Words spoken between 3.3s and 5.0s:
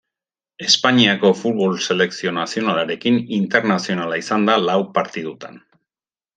internazionala izan da lau